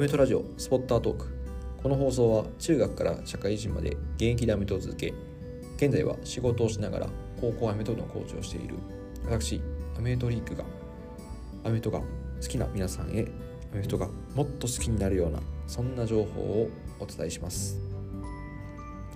[0.00, 1.26] メフトラジオスポッタートーク。
[1.82, 5.12] この放送は中学から社会人まで現役でアメフトを続け
[5.76, 7.06] 現在は仕事をしながら
[7.38, 8.76] 高校アメフトのコーチをしている。
[9.26, 9.60] 私
[9.98, 10.64] アメフトリークが
[11.64, 12.06] アメフトが好
[12.48, 13.26] きな皆さんへ
[13.74, 17.78] アメフトがもっと好きになるようなそんな情報をお伝えします。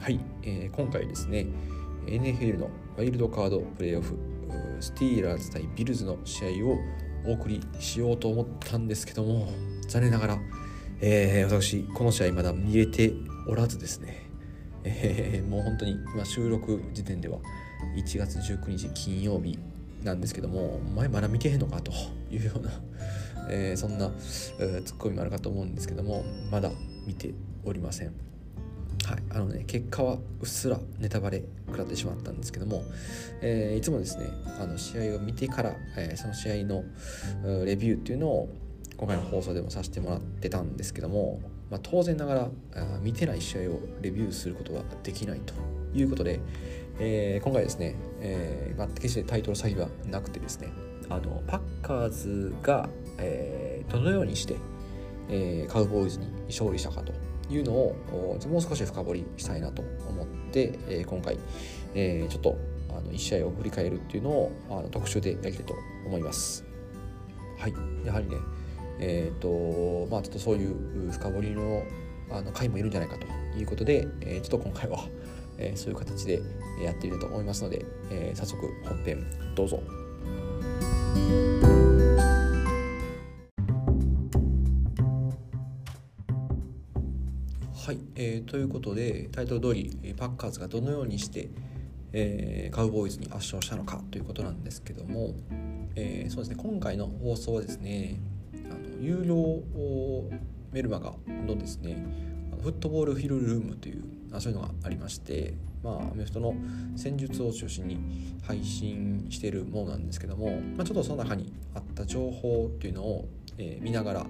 [0.00, 1.46] はい、えー、今回ですね
[2.04, 4.18] NFL のワイルドカードプレーオフ
[4.80, 6.78] スティーラーズ対ビルズの試合を
[7.24, 9.48] お送りしようと思ったんですけども
[9.88, 10.38] 残念ながら、
[11.06, 13.12] えー、私この試合まだ見れて
[13.46, 14.22] おらずですね、
[14.84, 17.40] えー、もう本当に今収録時点では
[17.94, 19.58] 1月19日金曜日
[20.02, 21.92] なんですけども前まだ見てへんのかと
[22.30, 22.70] いうような、
[23.50, 24.06] えー、そんな、
[24.58, 26.70] えー、ツッコミもあるかと思うんですけどもまだ
[27.06, 27.34] 見て
[27.66, 28.14] おりません。
[29.04, 32.82] はい、あのね結果はうっすらネタバレ食らってしまったんですけども、
[33.42, 36.84] えー、いつもですねあの試合を見てから、え、その試合の
[37.66, 38.63] レビューっていうのを
[39.04, 42.48] 今回の放送でもさせてもらってたんですけども、まあ、当然ながら
[43.02, 45.52] 見てない試合をレビューすることはできないと
[45.92, 46.40] いうことで、
[46.98, 50.72] えー、今回ですね、えーまあ、決してタイトル詐欺はなくてですね
[51.10, 54.56] あのパッカーズが、えー、どのようにして、
[55.28, 57.12] えー、カウボーイズに勝利したかと
[57.50, 57.94] いうのを
[58.48, 61.38] もう少し深掘りしたいなと思って、えー、今回、
[61.94, 62.56] えー、ちょっと
[62.88, 65.74] あの1試合を振り返るっていうのをあの特集でやりたいと
[66.06, 66.64] 思います。
[67.58, 67.74] はい、
[68.06, 68.36] やはりね、
[69.00, 71.82] えーとまあ、ちょっとそういう深掘りの
[72.30, 73.26] あの回もいるんじゃないかと
[73.58, 75.06] いうことで、えー、ちょっと今回は、
[75.58, 76.40] えー、そういう形で
[76.82, 79.80] やっていると思いますので、えー、早速本編どうぞ。
[87.86, 91.50] はい、えー、ということでタイトル通りパッカーズがどのようにして、
[92.14, 95.34] えー、カウボーイズに圧勝したのかということなんですけども、
[95.94, 98.18] えー、そうですね今回の放送はですね
[99.00, 99.62] 有料
[100.72, 101.14] メルマガ
[101.46, 102.04] のですね
[102.62, 104.04] フットボールフィルルームという
[104.40, 106.54] そういうのがありまして、まあ、アメフトの
[106.96, 107.98] 戦術を中心に
[108.46, 114.26] 配信しているものなんですけども、まあ、ちょっとその中にあった情報っていうのを、えー、見ながら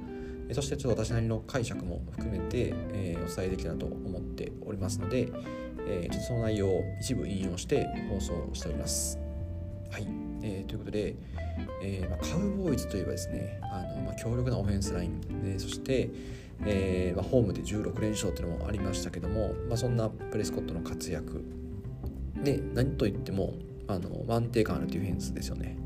[0.52, 5.30] そしてちょっと私なりの解釈も含めて、えー、お伝えできたらと思っておりますので、
[5.86, 9.18] えー、ちょっとその内容を一部引用して放送しております。
[9.90, 11.16] はい、えー、ということで、
[11.82, 16.10] えーまあ、カウボーイズといえばですねあの、まあ、強力なオフェンスライン、ね、そして、
[16.66, 21.42] えーまあ、ホームで16連勝というのもありましたけども、まあ、そんなプレスコットの活躍
[22.42, 23.54] で何といっても
[23.88, 25.76] あの安定感あるディフェンスですよね。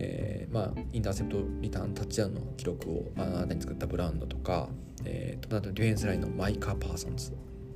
[0.00, 4.68] えー、まあ、インターセプトリターンタッチダウンの記録を新たに作ったブランドとか、
[5.04, 7.32] えー、とあとディフェンスラインのマイカ・パーソンズ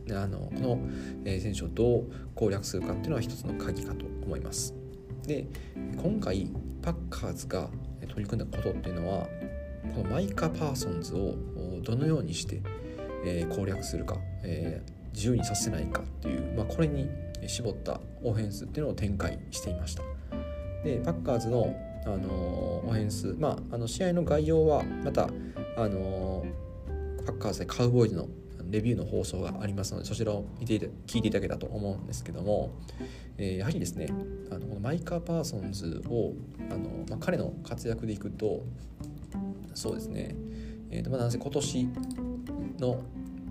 [0.07, 0.79] であのこの、
[1.25, 4.82] 選手をどう攻略するかっていうのは一つの鍵かと思います。
[5.27, 5.47] で
[5.97, 6.49] 今回
[6.83, 7.69] パッカーズが
[8.09, 9.27] 取り組んだことっていうのは
[9.95, 11.35] このマイカ・パーソンズを
[11.83, 12.63] どのようにして、
[13.25, 14.81] え、攻略するか、え、
[15.13, 17.09] 自由にさせないかっていう、まあ、これに
[17.47, 20.03] 絞ったオフェンスっていうのを展開していました。
[20.85, 25.29] でパッカーズのあのオフェンス、まあ、あの試合の概要はまた、
[25.77, 26.45] あの
[27.25, 28.27] パッカーズでカウボーイズの
[28.73, 32.73] レビューの放送がありますのでそちらを見て聞いていただけたと思うんですけども、
[33.39, 34.09] えー、やはりですね
[34.51, 36.33] あのこのマイカー・パーソンズを
[36.71, 38.65] あの、まあ、彼の活躍でいくと
[39.75, 40.35] そうですね、
[40.91, 41.89] えーとまあ、なんせ今年
[42.79, 43.03] の、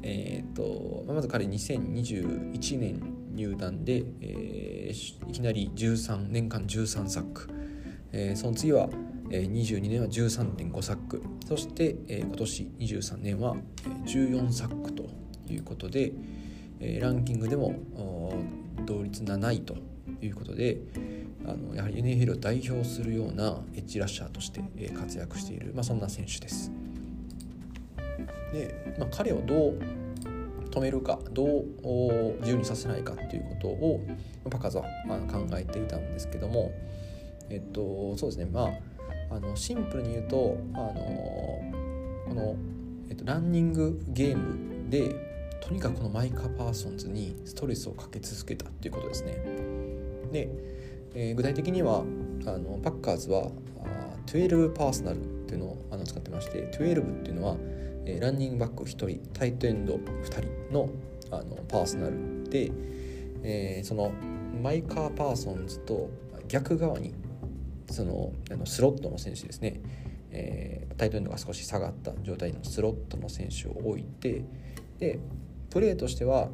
[0.03, 2.99] えーとまあ、まず彼2021年
[3.33, 7.61] 入団で、えー、いきなり13年間13サック
[8.13, 8.89] えー、その次は、
[9.29, 13.55] えー、22年は13.5サックそして、えー、今年23年は
[14.05, 15.00] 14サックと
[15.51, 16.11] いうことで、
[16.79, 17.75] えー、ランキングでも
[18.85, 19.75] 同率7位と
[20.21, 20.77] いうことで
[21.45, 26.71] あのやはり NFL を代表するようなエッジラッシャーとして活躍している、まあ、そんな選手です。
[28.53, 29.79] で、まあ、彼をどう
[30.69, 31.65] 止めるかどう
[32.39, 34.01] 自由にさせないかっていうことを
[34.49, 34.83] パッカーズは
[35.29, 36.71] 考えていたんですけども、
[37.49, 38.69] えっとそうですねま
[39.29, 42.55] ああのシンプルに言うとあのこの、
[43.09, 45.30] えっと、ランニングゲームで
[45.71, 49.37] とにかくこのマイカ・パーソンズにストレスをかけ続けたっていうことですね。
[50.29, 50.49] で、
[51.15, 52.03] えー、具体的には
[52.45, 53.49] あのパッカーズは
[54.25, 57.55] 12パーソナルっていうのをあの使ってまして12っていうのは、
[58.05, 60.89] えー、ランニングバック1人タイトエンド2人の
[61.31, 62.69] あのパーソナルで、
[63.41, 64.11] えー、その
[64.61, 66.09] マイカー・パーソンズと
[66.49, 67.13] 逆側に
[67.89, 69.79] そのあのスロットの選手ですね、
[70.31, 74.43] えー、タイトエンドが少し下がった状態のスロットの選手を置いて
[74.99, 75.17] で
[75.71, 76.49] プレーとしては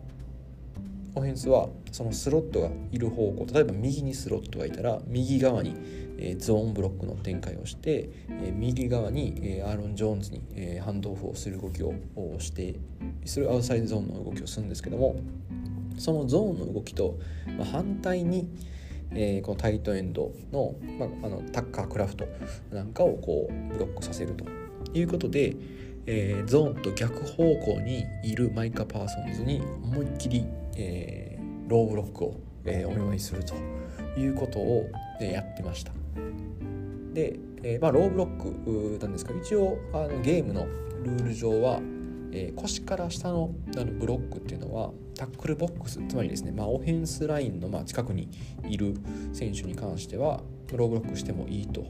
[1.15, 5.75] オフェンスはそのスロットがいる方向例えば右にスロットがいたら右側に、
[6.37, 8.09] ゾーンブロックの展開をして、
[8.53, 11.93] 右側に、アーロン・ジョーンズに、え、ハンドオフをする動きを
[12.37, 12.75] して
[13.25, 15.15] するアウトサイドゾーンの動きをするんですけども
[15.97, 17.17] そのゾーンの動きと、
[17.71, 18.47] 反対に、
[19.41, 20.75] このタイトエンドの,、
[21.23, 22.27] あのタッカークラフト
[22.71, 24.45] なんかをこうブロックさせると
[24.93, 25.55] いうことで、
[26.09, 30.45] えー、ゾーンと逆方向にいるマイカ・パーソンズに思いっきり、
[30.77, 33.55] えー、ローブロックを、えー、お見舞いすると
[34.17, 34.89] いうことを、
[35.19, 35.91] えやってました。
[37.13, 40.67] で、えまあ、ローブロックなんですが一応あのゲームの
[41.03, 41.81] ルール上は、
[42.31, 48.29] え腰から下のあのブロックっていうのはタックルボックスつまりですね、まあ、オフェンスラインのまあ近くに
[48.69, 48.93] いる
[49.33, 51.81] 選手に関してはローブロックしてもいいと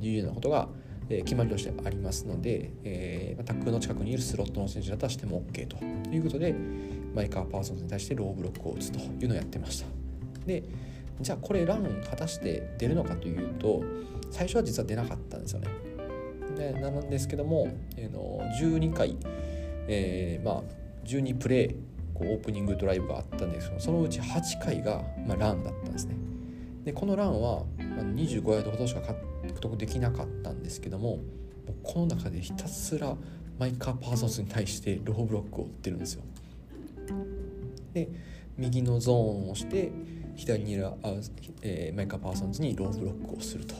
[0.00, 0.68] いうようなことが
[1.08, 5.76] え決まりとしてありますので、えー、タックルの近くにいるスロットの選手だったらしても OK と。
[6.14, 6.54] いうことで
[7.14, 9.86] マイカ・パーソンズに対してローブロックを打つというのをやってました。
[10.46, 10.62] で
[11.20, 13.82] じゃあこれラン果たして出るのかというと
[14.30, 15.68] 最初は実は出なかったんですよね。
[16.56, 19.16] でなんですけども、えー、の12回、
[19.88, 20.62] えー、まあ
[21.04, 21.74] 12プレー
[22.14, 26.14] こうオープニングドライブがあったんですけどそのうち8回が、まあ、ランだったんですね。
[26.84, 29.00] でこのランは、ま、25ヤードほどしか
[29.48, 31.20] 獲得できなかったんですけども
[31.82, 33.16] この中でひたすら
[33.58, 36.22] マイカ・パーソンズに対してローブロックを打ってるんですよ。
[37.92, 38.08] で
[38.56, 39.92] 右のゾーンをして
[40.36, 40.94] 左にいるあ、
[41.62, 43.74] えー、マイカ・パーソンズにローブロックをすると。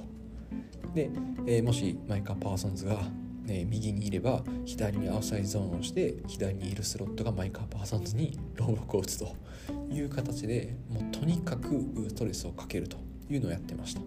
[0.95, 1.11] で、
[1.47, 3.01] えー、もしマイカ・パーソンズが、
[3.45, 9.35] ね、右にいれば左にアウトサイドゾーンをして左にいるスロットがマイカ・パーソンズにローブロックを打つと
[9.91, 11.69] いう形でもうとにかく
[12.09, 12.97] ストレスをかけると
[13.29, 14.01] いうのをやってました。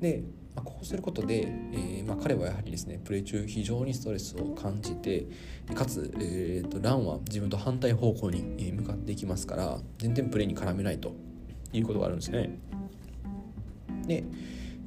[0.00, 0.22] で、
[0.54, 5.26] まあ、こうすることで、えー、まあ、彼はやはりですねプレー中非常にストレスを感じて
[5.74, 11.14] かつ、えーと、ランは自分と反対方向に向かっていきますから全然プレーに絡めないと
[11.72, 12.58] いうことがあるんですね。
[14.06, 14.24] で、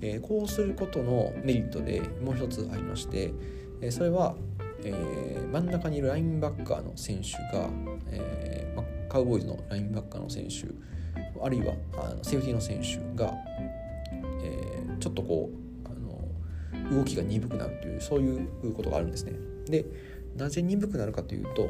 [0.01, 3.33] えー、こうすることのメリットでもう一つありまして、
[3.81, 4.35] えそれは、
[4.83, 7.69] えー、真ん中にいるラインバッカーの選手が、
[8.07, 10.67] えまあ、カウボーイズのラインバッカーの選手
[11.41, 13.33] あるいはあのセーフティーの選手が
[15.03, 19.33] ちょっとこうあの動きが鈍くなるというそういうことがあるんですね。
[19.65, 19.85] で
[20.37, 21.69] なぜ鈍くなるかというと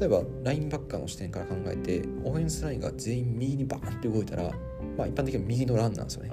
[0.00, 4.50] 例えばラインバッカーの視点から考えてオフェンスラインが全員右にバーンって動いたら、
[4.98, 6.30] まあ、一般的には右のランなんですよね。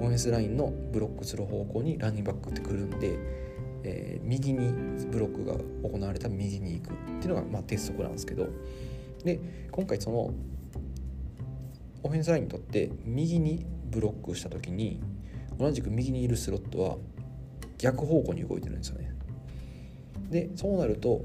[0.00, 3.18] オフェンスラインのブロックする方向にランニングバックってくるんで、
[3.84, 4.72] えー、右に
[5.10, 5.54] ブロックが
[5.88, 8.48] 行われた右に行くっていうのが、まあ、鉄則なんですけど
[9.24, 10.32] で今回その
[12.02, 15.00] オフェンスラインにとって右にブロックした時に
[15.58, 16.96] 同じく右にいるスロットは
[17.78, 19.14] 逆方向に動いてるんですよね。
[20.30, 21.24] でそうなると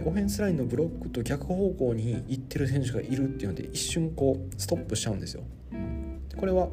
[0.00, 5.42] オフェンスラインのブロックと逆方向に行ってる選手がいるっていうので一瞬こうストップしちゃうんですよ。
[6.36, 6.68] これは、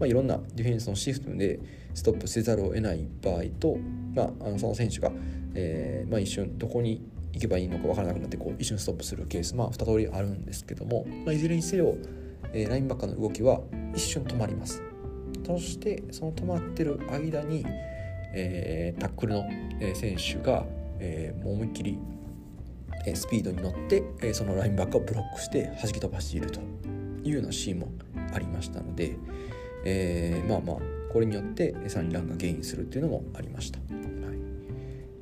[0.00, 1.60] まあ、いろんなディフェンスのシフトで
[1.94, 3.76] ストップせざるを得ない場合と、
[4.14, 5.12] まあ、あのその選手が、
[5.54, 7.02] えーまあ、一瞬どこに
[7.32, 11.94] 行けばいいのか分からなくなってこう一瞬ストップするケース、まあ、2通りあるんですけども、まあ、いずれにせよ、
[12.52, 13.60] えー、ラインバッカーの動きは
[13.94, 14.82] 一瞬止まります。
[15.46, 17.64] そしてその止まってる間に、
[18.34, 19.44] えー、タックルの
[19.94, 20.64] 選手が、
[20.98, 21.98] えー、思いっきり
[23.14, 26.60] スピードに乗って、そのラインバックをブロックして弾き飛ばしていると
[27.24, 27.88] いうようなシーンも
[28.32, 29.16] ありましたので、
[29.84, 30.76] えー、まあまあ
[31.12, 33.78] これによってさらにランがゲインするっていうのもありました。
[33.78, 33.84] は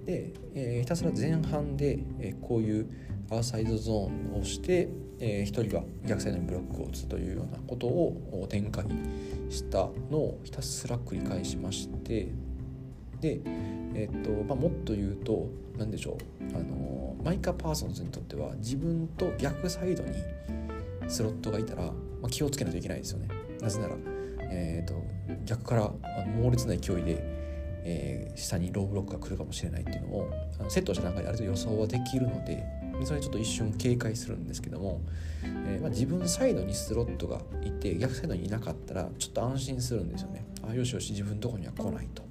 [0.02, 1.98] い、で、えー、ひたすら前半で、
[2.42, 2.86] こういう
[3.30, 8.84] アウトサイドゾーンをして、えー、1人は逆サイドにブロックを打つというようなことを展開
[9.50, 12.28] したのをひたすら繰り返しまして
[13.20, 13.40] で、
[13.94, 20.14] えーとまあ、もっと言うと何でしょうあのマイカ・パーソンズにとっては自分と逆サイドに
[21.08, 21.92] スロットがいたら、ま
[22.24, 23.28] あ、気をつけないといけないですよね。
[23.60, 23.96] なぜなら、
[24.50, 24.94] えーと、
[25.44, 25.90] 逆から
[26.40, 27.16] 猛烈な勢いで、
[27.84, 30.30] えー、下にローブロックが来るかもしれないっていうのを
[30.60, 32.64] あのセットした段階である程度予想はできるので
[33.06, 35.00] それちょっと一瞬警戒するんですけども、
[35.42, 40.44] えー、まあ、自分サイドにスロットがいて逆サイドにいなかったらちょっと安心するんですよね。
[40.68, 42.22] あよしよし自分のとこには来ないと。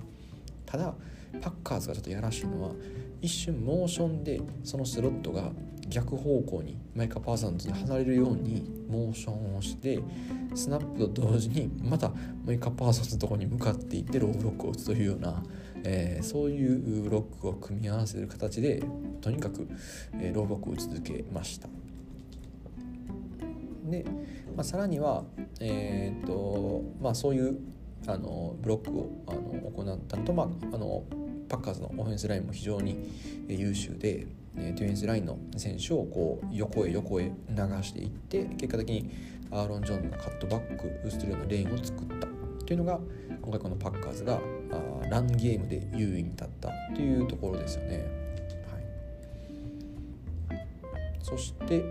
[0.65, 0.93] ただ
[1.41, 2.71] パッカーズがちょっとやらしいのは
[3.21, 5.51] 一瞬モーションでそのスロットが
[5.89, 9.99] 逆方向にマイカ・パーソンズに離れるようにモーションをして
[10.53, 12.11] スナップと同時にまた
[12.45, 15.43] マイカ・パーソンズのとこに向かっていってローブロックを打つというような、
[15.83, 18.83] えー、そういうブロックを組み合わせる形で
[19.21, 19.67] とにかく、
[20.13, 21.67] えー、ローブロックを続けました。
[23.85, 24.05] で、
[24.55, 25.23] まあ、さらには、
[25.59, 27.59] えーとまあ、そういう
[28.07, 31.03] あのブロックをあの行ったのと、まあ、あの
[31.47, 32.97] パッカーズのオフェンスラインも非常に
[33.47, 39.09] 優秀で、ディフェンスラインの選手をこう横へ横へ流していって結果的に
[39.51, 42.27] アーロン・ジョーンズがカットバックするようなレーンを作った
[42.65, 42.99] というのが
[43.41, 44.39] 今回このパッカーズが
[44.71, 48.05] あランゲームで優位に立ったというところですよね。
[50.49, 50.59] はい、
[51.21, 51.83] そして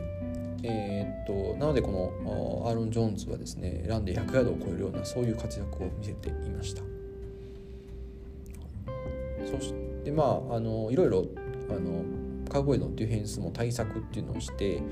[0.62, 6.82] えー、っとなのでこのアーロン・ジョーンズはですねランで100ヤードを超えるようなそういう活躍を見せていました
[9.46, 9.72] そし
[10.04, 11.26] てまああのいろいろ
[11.70, 12.04] あの
[12.48, 14.82] カウボーイのディフェンスも対策っていうのをして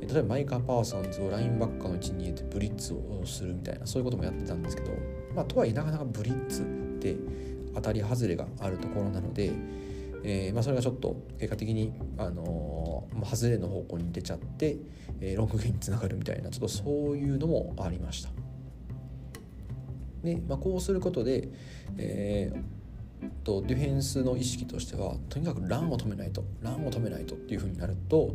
[0.00, 4.90] 例えばマイカー・パーソンズをラインバッカーの位置に入れてブリッツをするみたいなそういうこともやってたんですけど、
[5.34, 6.64] まあ、とはいえなかなかブリッツ
[7.02, 7.16] て
[7.74, 9.52] 当たり外れがあるところなので、
[10.24, 14.76] えーまあ、それがちょっと結果的に、あのー、外れの方向に出ちゃって、
[15.20, 18.30] えー、ロングゲインにつながるみたいなちょっとそういうのもありました。
[20.22, 21.48] で、まあ、こうすることで、
[21.98, 28.34] えー、とディフェンスの意識としてはとにかくランを止めないとランを止めないとっていうふうになると、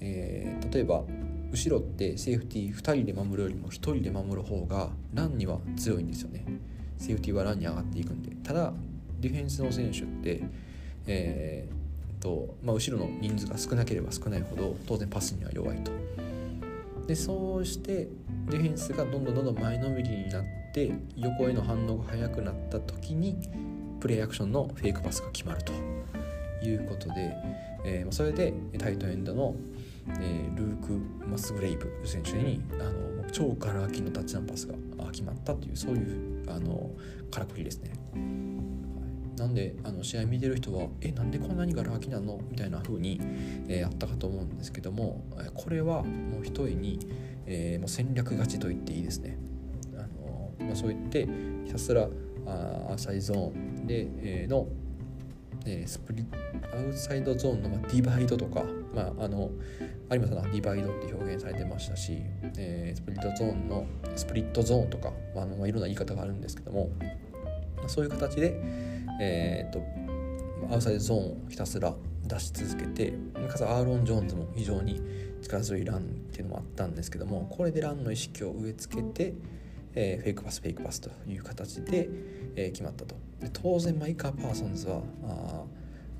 [0.00, 1.02] えー、例えば
[1.50, 6.44] 後ろってセーフティー2人で守るよりも1人で守る方がランには強いんですよね
[6.98, 8.30] セーフティーはランに上がっていくんで。
[8.42, 8.72] ただ
[9.20, 10.42] ディフェンスの選手って、
[11.06, 15.92] えーとまあ、後ろの人数が少なければ少ないほど当然パスには弱いと。
[17.06, 18.08] でそうして
[18.50, 23.36] ディフェンスがどんどんどんどん前のめりになって横への反応が速くなった時に
[24.00, 25.72] プレイアクションのフェイクパスが決まると
[26.64, 27.32] いうことで、
[27.84, 29.54] えー、それでタイトエンドの
[30.20, 34.74] えー、ルーク・マスグレイブ選手にあの超ガラ空きのタッチダウンパスが
[35.10, 36.90] 決まったというそういうあの
[37.30, 37.92] からくりですね。
[39.36, 43.20] なんであの試合見てる人は「えなんでこんなにガラ空きなの?」みたいな風に、
[43.68, 46.98] えー、あったかと思うんですけどもこれはもうひとえに、
[47.44, 49.36] えー、もう戦略勝ちと言っていいですね。
[49.94, 51.28] あのまあ、そう言って
[51.66, 52.08] ひたすら
[52.46, 54.68] あアサイゾーンで、えー、の
[55.66, 56.24] えー、スプリ
[56.72, 58.64] アウトサイドゾーンの、まあ、ディバイドとか、
[58.96, 59.50] まあ、あの
[60.10, 62.22] 有馬さんはディバイドって表現されてましたし、
[62.56, 63.86] えー、スプリットゾーンの
[64.16, 66.90] スプリットゾーンとか、あ、のまあ、いろんな言い方があるんですけども
[67.76, 68.58] まあそういう形で、
[69.20, 69.84] えーと、
[70.74, 73.12] アウトサイドゾーンをひたすら出し続けて
[73.48, 74.98] かつアーロン・ジョーンズも非常に
[75.42, 76.00] 力強いランっ
[76.32, 79.34] ていうのもあったんですけどもこれでランの意識を植え付けて、
[79.94, 82.08] えー、フェイクパスフェイクパスという形で、
[82.56, 83.14] えー、決まったと。
[83.40, 85.64] で当然マイカー・パーソンズはあ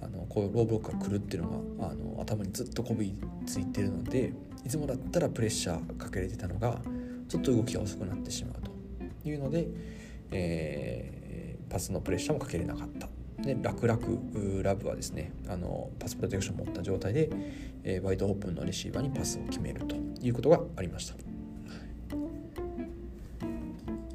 [0.07, 4.33] あのこういうローブロックが来るっていうのがあの頭にずっとこびりついてるので
[4.65, 6.81] いつもだったらプレッシャーかけれてたのが
[7.29, 8.71] ちょっと動きが遅くなってしまうと。
[9.29, 9.67] いうので、
[10.31, 13.09] えー、パスのプレッシャーもかけれなかった。
[13.43, 17.29] で楽々ラブはですねあのパスプロテクションを持った状態で、
[17.85, 19.97] えー、ワイドオープンのレシーバーにパスを決めると。
[20.23, 21.15] いうことがありました。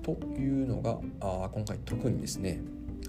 [0.01, 2.59] というのがあ今回特にですね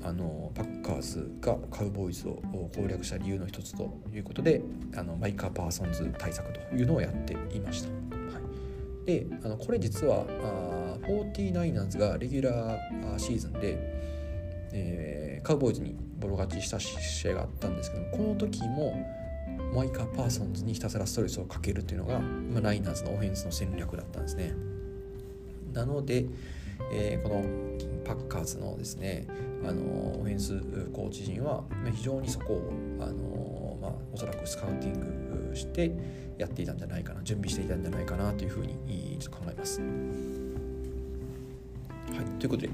[0.05, 2.43] あのパッカーズがカウボーイズを
[2.75, 4.63] 攻略した理由の一つということで
[4.97, 7.89] あのマイカー・パーソンズ対策というのをやっていました。
[7.89, 8.41] は
[9.05, 13.79] い、であのこれ実はあ 49ers がレギュラーシーズンで、
[14.73, 18.95] えー、カウボーイズにボロ勝ちした試合があったんですけどこの時も
[19.75, 24.53] マイカー・パーソンズにひたすらストレスをかけるというのが、まあ、ライナーズのオフェンスの戦略だったんですね。
[25.73, 26.27] なので、
[26.93, 27.45] えー、この
[28.05, 29.27] パッカーズのですね
[29.65, 30.61] あのオフェンス
[30.93, 35.93] コーチ陣は非常にそこをあの、まあ、おそらくスカウティングして
[36.39, 39.81] やっていたんじゃないかな準備していたんじゃないかなというふうにちょっと考えます。
[39.81, 39.87] は
[42.19, 42.71] い、ということで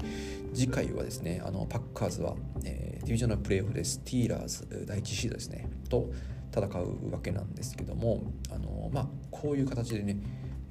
[0.53, 6.09] 次回はですねあのパッカーズは、えー、ディビジョナルプレーオフでスティーラーズ第1シードですねと
[6.51, 10.17] 戦うわけなんですけどもあの、まあ、こういう形でね、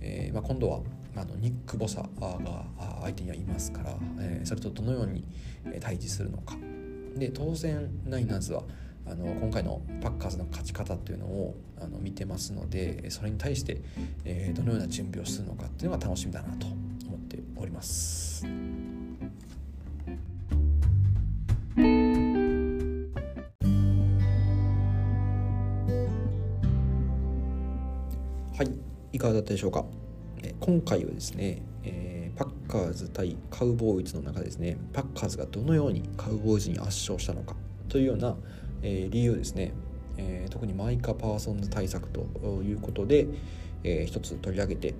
[0.00, 0.80] えーまあ、今度は
[1.16, 2.64] あのニック・ボサが
[3.02, 5.24] 相手にはいますから、えー、それとどのように
[5.80, 6.56] 対峙するのか
[7.16, 8.62] で当然ナイナーズは
[9.06, 13.80] あの今回のパッカーズの勝ち方というのをあの見てますのでそれに対して、
[14.24, 18.44] えー、どのような準備をするのかっていうのが楽しみだなと思っております。
[28.56, 28.70] はい、
[29.12, 29.84] いかがだったでしょうか？
[30.60, 37.54] 今回はですね、えー、パッカーズ対カウボーイズの中ですねパッカーズがどのようにカウボーイズに圧勝したのか
[37.88, 38.36] というような、
[38.82, 39.72] えー、理由ですね、
[40.16, 42.20] えー、特にマイカ・パーソンズ対策と
[42.62, 43.26] いうことで、
[43.84, 44.94] えー、一つ取り上げて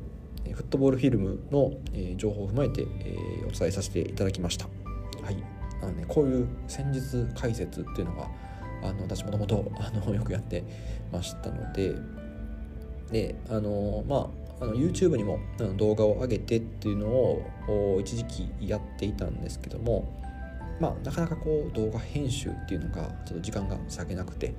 [0.53, 4.67] フットボールフィルムの、えー、情報を踏まえて、えー、お伝えさせていただきました。
[5.23, 5.43] はい
[5.83, 8.29] あのね、こういう戦術解説っていうのが
[8.83, 10.65] あの私もともとよくやって
[11.13, 11.95] ましたので
[13.11, 14.29] であのまあ
[14.61, 20.13] あの YouTube にもあの動画を上げてっていうのを一時期やっていたんですけども
[20.81, 24.55] まあなかなかこう動画編集っていうのがちょっと時間が割けなくて、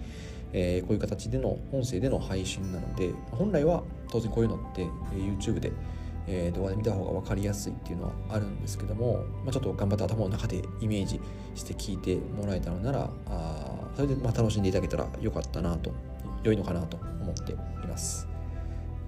[0.54, 5.72] えー、こういう形での音声での配信なので本来は当然こういうのって YouTube で、
[6.28, 11.20] えー、動画で見た方が分かりやすいっていうのはあるんですけども、まあ、ちょっと頑張って頭の中でイメージ
[11.56, 15.92] して聞いてもらえたのならあそれでまあ楽しんでいただけたらよかったなと
[16.44, 17.56] 良いのかなと思ってい
[17.88, 18.28] ます。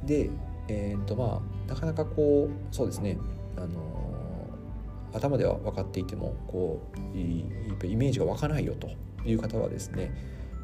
[0.03, 0.29] で、
[0.67, 3.17] えー、っとまあなかなかこうそうですね
[3.57, 4.01] あの
[5.13, 6.81] 頭では分かっていてもこ
[7.13, 8.89] うイメージが湧かないよと
[9.25, 10.11] いう方はですね、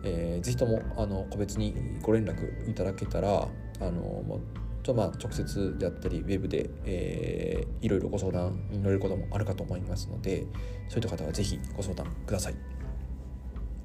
[0.03, 3.47] えー、ぜひともあの個別にご連絡いただけたら
[3.79, 4.39] あの
[4.83, 10.45] ちょまあ直接であったりウェブで、えー、いろいろご相談に乗れることもあるかと思いますので
[10.87, 12.55] そういった方はぜひご相談ください。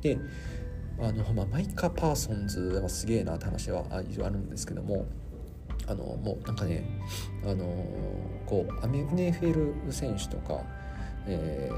[0.01, 0.19] で
[1.01, 5.07] あの、まあ、マイカ・パーソンズはすげえなって話はあるんですけども
[5.87, 6.85] あのもうなんかね
[7.45, 7.67] あの
[8.47, 10.63] こうアメ NFL 選手とか、
[11.27, 11.71] え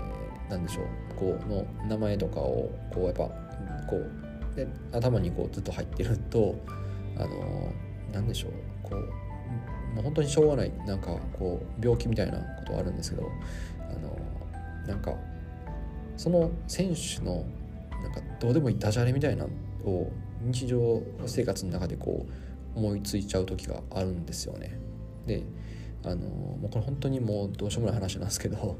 [0.48, 0.84] ー、なんでしょう
[1.16, 3.24] こうの名前とかをこうやっぱ
[3.88, 6.54] こうで頭にこうずっと入ってると
[7.16, 7.72] あの
[8.12, 13.30] なんでしょうこうもう本当にしょうがないなんかこう病気みたいなことはあるんですけど
[13.78, 14.18] あの
[14.86, 15.14] なんか
[16.16, 17.44] その選手の
[18.02, 19.46] なんかどうでもいいダジャレみたいな
[19.84, 22.43] のを日常生活の中でこう
[22.74, 24.78] 思いついちゃう時があるんですよね。
[25.26, 25.42] で
[26.04, 28.76] あのもうこれ本当にもうどうしようもない話なんですけど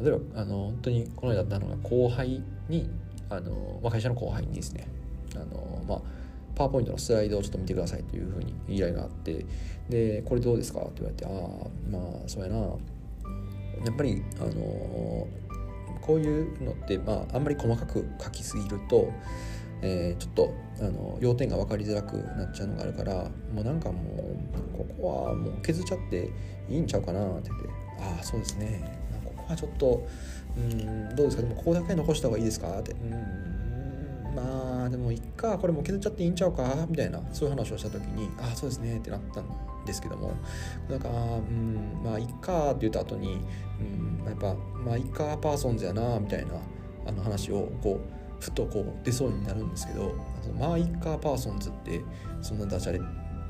[0.00, 2.88] 例えばあの本当にこの間あったのが後輩に
[3.28, 4.86] あの、まあ、会社の後輩にですね
[5.34, 6.02] あの、まあ、
[6.54, 9.44] パワーポイントのスライドをちょっと見てくださいというふうに依頼があって
[9.88, 11.32] でこれどうですかって言われてああ
[11.90, 15.26] まあそうやなやっぱりあの
[16.00, 19.12] こういうのって、まあ、あんまり細かく書きすぎると、
[19.82, 23.14] えー、ちょっとあの要点が分かりづらくなっちゃうのがあるから
[23.52, 26.30] もうなんかもうここはもう削っちゃって
[26.68, 27.68] いいんちゃうかなって言って。
[28.00, 28.98] ああそうですね。
[29.24, 30.06] ここはちょっと
[30.56, 32.92] うんどうですかでもここだけ残した方がいいですかって。
[32.92, 33.52] うん
[34.34, 39.44] まあでもいっかこれも削っちゃっていいんちゃうかみたいなそういう話をした時にああそうですねってなったん
[39.84, 40.32] ですけども。
[40.88, 41.12] なんかう
[41.52, 43.40] んまあいっかって言った後に
[43.78, 46.54] うんやっぱまあいっかパーソンズやなみたいな
[47.06, 50.14] あの話をこうふとこう出そうになるんですけど
[50.58, 52.02] まあいっかパーソンズって
[52.40, 53.00] そんなダジャレ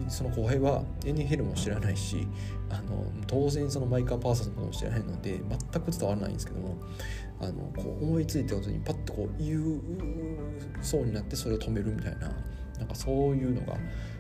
[0.09, 2.29] その後輩は NFL も知らないし
[2.69, 5.41] あの当然そのマイカー・パーソンズも知らないので
[5.73, 6.77] 全く伝わらないんですけども
[7.41, 9.81] あのこう思いついたことにパッとこう言う
[10.83, 12.31] そうになってそれを止めるみたいな
[12.79, 13.79] なんかそういうのが、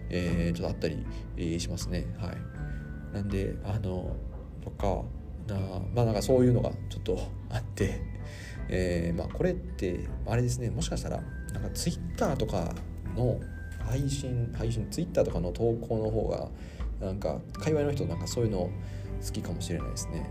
[0.08, 1.04] えー、ちょっとあったり、
[1.36, 2.06] えー、しますね。
[2.18, 2.36] はい。
[3.14, 4.16] なんであの
[4.62, 5.02] とか
[5.46, 5.58] な
[5.94, 7.18] まあなんかそういうのがちょっと
[7.50, 8.00] あって
[8.68, 11.22] えー、まあこれってあれですねもしかしたら
[11.52, 12.74] なんか Twitter とか
[13.16, 13.40] の
[13.84, 16.48] 配信配信 Twitter とかの投稿の方が
[17.06, 18.70] なんか界隈の人なんかそういうの
[19.24, 20.28] 好きかもしれないですね。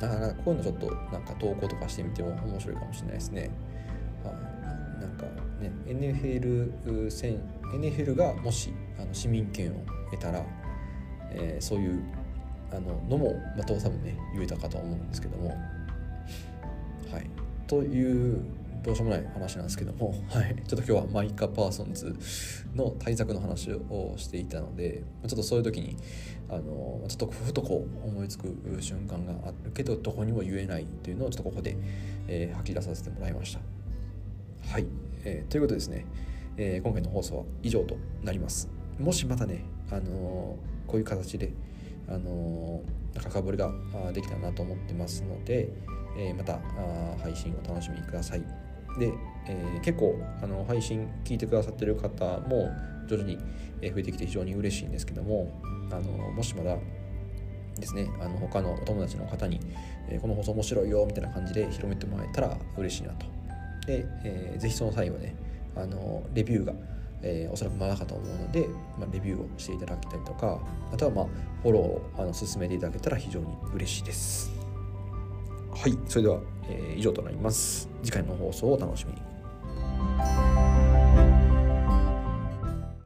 [0.00, 0.08] うん。
[0.08, 3.50] だからこういうのちょっとなんか投稿とかしてみても面白いかもしれないですね。
[4.24, 5.26] はい、なんか
[5.60, 7.40] ね NFL 戦
[7.74, 9.74] NFL がもしあの市民権を
[10.10, 10.44] 得たら、
[11.32, 12.02] えー、そういう
[12.72, 15.54] あののもまた多分ね言えたかと思うんですけども。
[17.12, 17.30] はい
[17.66, 18.42] という
[18.82, 22.16] どうしようもない話なんですけども、はい、ちょっと今日はマイカ・パーソンズ
[22.74, 25.96] の対策の話をしていたのでちょっとそういう時に
[26.48, 31.76] あのちょっとふとこう思いつく瞬間があるけどどこにも言えないというのをちょっとここで、
[32.26, 33.60] えー、吐き出させてもらいました。
[34.72, 34.86] はい、
[35.24, 36.06] えー、ということですね、
[36.56, 38.68] えー、今回の放送は以上となります。
[38.98, 41.52] もしまたね、あのこういう形で、
[42.08, 42.82] あの
[43.16, 43.72] 深掘りが
[44.12, 45.70] できたらなと思ってますので、
[46.16, 46.58] えまた
[47.22, 48.42] 配信を楽しみください。
[48.98, 49.12] で、
[49.46, 52.70] えー、結構あの配信聞いてくださってる方も
[53.06, 53.42] 徐々に増
[53.82, 55.50] えてきて非常に嬉しいんですけども
[55.90, 56.76] あのもしまだ
[57.78, 59.60] ですねあの他のお友達の方に、
[60.08, 63.26] えー、この放送面白いよみたいな感じで広めてもらえたら嬉しいなと
[63.86, 65.34] で、えー、ぜひその際はね
[65.76, 66.74] あのレビューが、
[67.22, 68.68] えー、おそらくまだかと思うので、
[68.98, 70.60] まあ、レビューをしていただきたりとか
[70.92, 71.26] あとはまあ
[71.62, 74.59] フォローをあの進めていただけたら非常に嬉しいです
[75.80, 77.88] はいそれでは、えー、以上となります。
[78.04, 80.49] 次回の放送をお楽しみに。